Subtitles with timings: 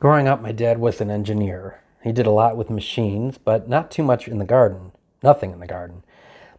[0.00, 1.82] Growing up, my dad was an engineer.
[2.02, 4.92] He did a lot with machines, but not too much in the garden.
[5.22, 6.04] Nothing in the garden.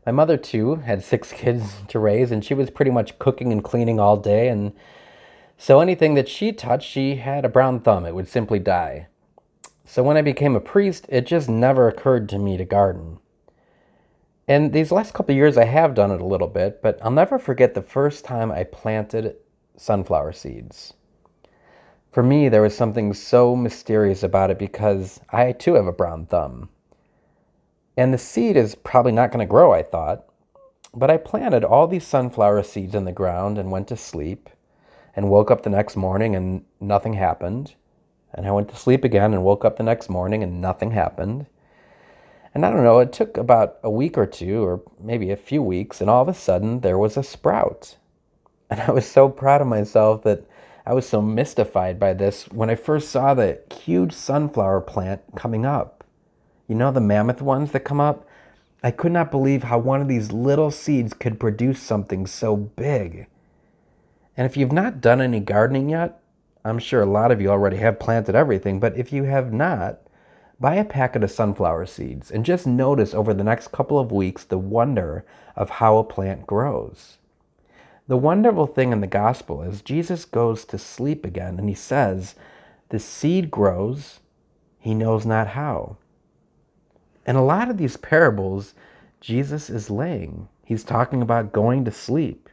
[0.06, 3.64] My mother, too, had six kids to raise, and she was pretty much cooking and
[3.64, 4.74] cleaning all day, and
[5.58, 8.06] so anything that she touched, she had a brown thumb.
[8.06, 9.08] It would simply die.
[9.86, 13.18] So when I became a priest, it just never occurred to me to garden.
[14.48, 17.40] And these last couple years, I have done it a little bit, but I'll never
[17.40, 19.38] forget the first time I planted
[19.78, 20.94] sunflower seeds.
[22.12, 26.26] For me, there was something so mysterious about it because I too have a brown
[26.26, 26.68] thumb.
[27.96, 30.26] And the seed is probably not going to grow, I thought.
[30.94, 34.50] But I planted all these sunflower seeds in the ground and went to sleep
[35.16, 37.76] and woke up the next morning and nothing happened.
[38.34, 41.46] And I went to sleep again and woke up the next morning and nothing happened.
[42.54, 45.64] And I don't know, it took about a week or two, or maybe a few
[45.64, 47.96] weeks, and all of a sudden there was a sprout.
[48.70, 50.46] And I was so proud of myself that
[50.86, 55.66] I was so mystified by this when I first saw the huge sunflower plant coming
[55.66, 56.04] up.
[56.68, 58.28] You know, the mammoth ones that come up?
[58.84, 63.28] I could not believe how one of these little seeds could produce something so big.
[64.36, 66.20] And if you've not done any gardening yet,
[66.66, 70.00] I'm sure a lot of you already have planted everything, but if you have not,
[70.60, 74.44] buy a packet of sunflower seeds and just notice over the next couple of weeks
[74.44, 77.18] the wonder of how a plant grows.
[78.08, 82.36] The wonderful thing in the gospel is Jesus goes to sleep again and he says,
[82.90, 84.20] The seed grows,
[84.80, 85.98] he knows not how.
[87.26, 88.74] And a lot of these parables,
[89.20, 90.48] Jesus is laying.
[90.66, 92.50] He's talking about going to sleep.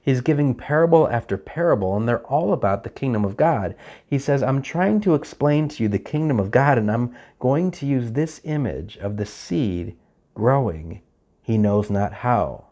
[0.00, 3.74] He's giving parable after parable, and they're all about the kingdom of God.
[4.06, 7.70] He says, I'm trying to explain to you the kingdom of God, and I'm going
[7.72, 9.96] to use this image of the seed
[10.34, 11.02] growing.
[11.42, 12.67] He knows not how.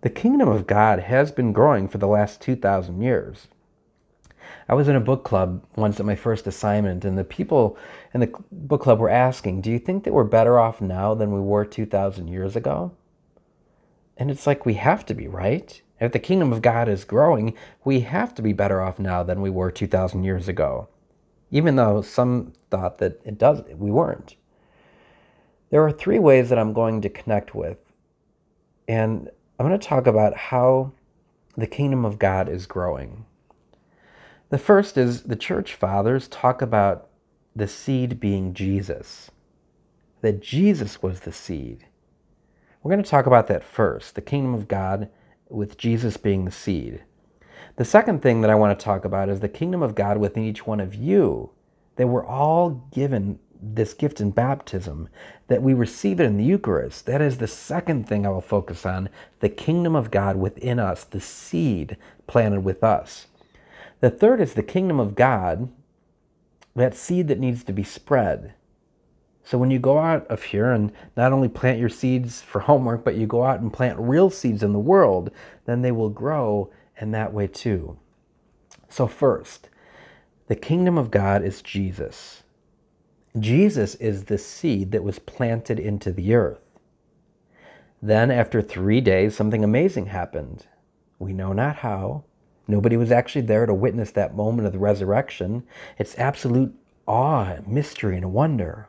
[0.00, 3.48] The kingdom of God has been growing for the last 2,000 years.
[4.68, 7.76] I was in a book club once at my first assignment, and the people
[8.14, 11.32] in the book club were asking, Do you think that we're better off now than
[11.32, 12.92] we were 2,000 years ago?
[14.16, 15.80] And it's like we have to be, right?
[16.00, 19.40] If the kingdom of God is growing, we have to be better off now than
[19.40, 20.88] we were 2,000 years ago,
[21.50, 24.36] even though some thought that it does, we weren't.
[25.70, 27.78] There are three ways that I'm going to connect with.
[28.86, 29.28] And
[29.58, 30.92] I'm going to talk about how
[31.56, 33.24] the kingdom of God is growing.
[34.50, 37.08] The first is the church fathers talk about
[37.56, 39.32] the seed being Jesus,
[40.20, 41.86] that Jesus was the seed.
[42.82, 45.10] We're going to talk about that first the kingdom of God
[45.48, 47.02] with Jesus being the seed.
[47.74, 50.44] The second thing that I want to talk about is the kingdom of God within
[50.44, 51.50] each one of you,
[51.96, 55.08] that we're all given this gift in baptism,
[55.48, 57.06] that we receive it in the Eucharist.
[57.06, 59.08] That is the second thing I will focus on
[59.40, 61.96] the kingdom of God within us, the seed
[62.26, 63.26] planted with us.
[64.00, 65.68] The third is the kingdom of God,
[66.76, 68.54] that seed that needs to be spread.
[69.42, 73.04] So when you go out of here and not only plant your seeds for homework,
[73.04, 75.30] but you go out and plant real seeds in the world,
[75.64, 76.70] then they will grow
[77.00, 77.98] in that way too.
[78.88, 79.68] So, first,
[80.46, 82.42] the kingdom of God is Jesus.
[83.40, 86.60] Jesus is the seed that was planted into the earth.
[88.00, 90.66] Then, after three days, something amazing happened.
[91.18, 92.24] We know not how.
[92.68, 95.64] Nobody was actually there to witness that moment of the resurrection.
[95.98, 96.74] It's absolute
[97.06, 98.88] awe, mystery, and wonder.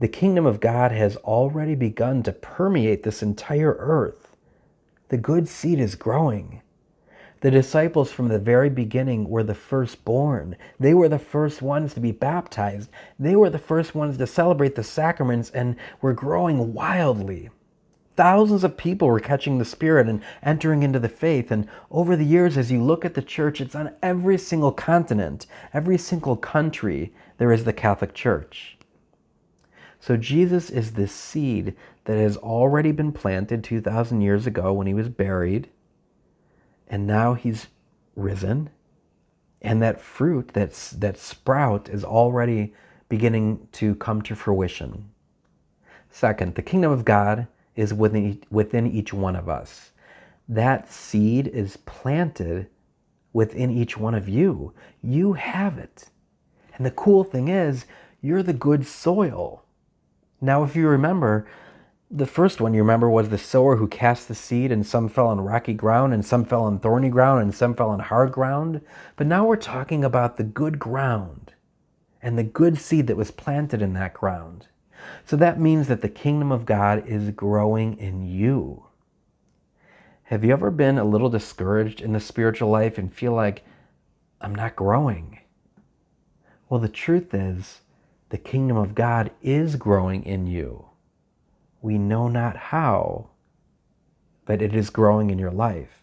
[0.00, 4.36] The kingdom of God has already begun to permeate this entire earth.
[5.08, 6.62] The good seed is growing.
[7.42, 10.54] The disciples from the very beginning were the firstborn.
[10.78, 12.88] They were the first ones to be baptized.
[13.18, 17.50] They were the first ones to celebrate the sacraments and were growing wildly.
[18.14, 21.50] Thousands of people were catching the Spirit and entering into the faith.
[21.50, 25.48] And over the years, as you look at the church, it's on every single continent,
[25.74, 28.78] every single country, there is the Catholic Church.
[29.98, 31.74] So Jesus is this seed
[32.04, 35.68] that has already been planted 2,000 years ago when he was buried
[36.92, 37.68] and now he's
[38.14, 38.68] risen
[39.62, 42.74] and that fruit that's that sprout is already
[43.08, 45.10] beginning to come to fruition.
[46.10, 49.92] Second the kingdom of god is within, within each one of us.
[50.48, 52.68] That seed is planted
[53.32, 54.74] within each one of you.
[55.02, 56.10] You have it.
[56.76, 57.86] And the cool thing is
[58.20, 59.64] you're the good soil.
[60.40, 61.46] Now if you remember
[62.14, 65.28] the first one you remember was the sower who cast the seed, and some fell
[65.28, 68.82] on rocky ground, and some fell on thorny ground, and some fell on hard ground.
[69.16, 71.54] But now we're talking about the good ground
[72.20, 74.66] and the good seed that was planted in that ground.
[75.24, 78.84] So that means that the kingdom of God is growing in you.
[80.24, 83.64] Have you ever been a little discouraged in the spiritual life and feel like,
[84.40, 85.40] I'm not growing?
[86.68, 87.80] Well, the truth is,
[88.28, 90.91] the kingdom of God is growing in you.
[91.82, 93.30] We know not how,
[94.46, 96.02] but it is growing in your life.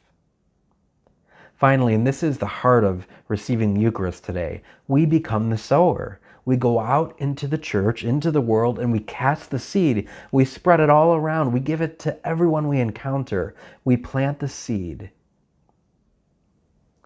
[1.56, 6.20] Finally, and this is the heart of receiving the Eucharist today, we become the sower.
[6.46, 10.08] We go out into the church, into the world, and we cast the seed.
[10.32, 11.52] We spread it all around.
[11.52, 13.56] We give it to everyone we encounter.
[13.84, 15.12] We plant the seed.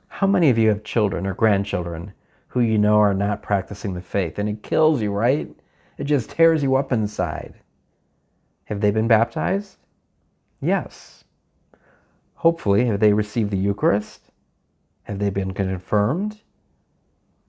[0.08, 2.14] How many of you have children or grandchildren
[2.50, 4.40] who you know are not practicing the faith?
[4.40, 5.50] And it kills you, right?
[5.98, 7.56] It just tears you up inside.
[8.66, 9.78] Have they been baptized?
[10.62, 11.24] Yes.
[12.36, 14.22] Hopefully, have they received the Eucharist?
[15.04, 16.42] Have they been confirmed?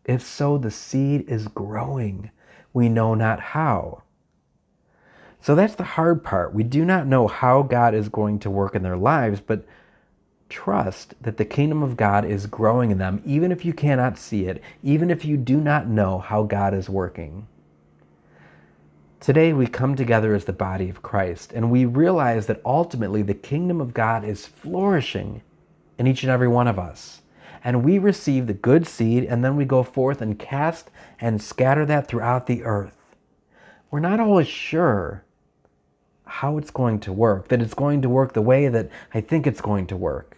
[0.04, 2.30] If so, the seed is growing.
[2.72, 4.02] We know not how.
[5.40, 6.54] So that's the hard part.
[6.54, 9.64] We do not know how God is going to work in their lives, but
[10.48, 14.46] trust that the kingdom of God is growing in them, even if you cannot see
[14.46, 17.46] it, even if you do not know how God is working.
[19.24, 23.34] Today, we come together as the body of Christ, and we realize that ultimately the
[23.34, 25.42] kingdom of God is flourishing
[25.98, 27.22] in each and every one of us
[27.64, 31.86] and we receive the good seed, and then we go forth and cast and scatter
[31.86, 32.94] that throughout the earth.
[33.90, 35.24] We're not always sure
[36.26, 39.46] how it's going to work, that it's going to work the way that I think
[39.46, 40.36] it's going to work.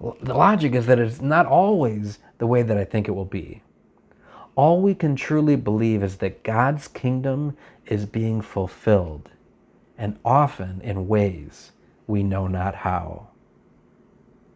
[0.00, 3.62] The logic is that it's not always the way that I think it will be.
[4.56, 7.56] All we can truly believe is that God's kingdom
[7.86, 9.28] is being fulfilled,
[9.98, 11.72] and often in ways
[12.06, 13.28] we know not how.